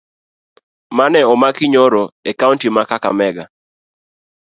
[0.97, 3.45] Mane omaki nyoro e kaunti ma kakamega